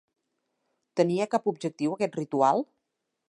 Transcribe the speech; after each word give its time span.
Tenia 1.01 1.27
cap 1.35 1.45
objectiu 1.53 1.95
aquest 1.97 2.19
ritual? 2.21 2.65